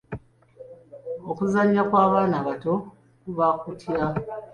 [1.31, 2.73] Okuzannya kw’abaana abato
[3.21, 3.99] kuba kutya?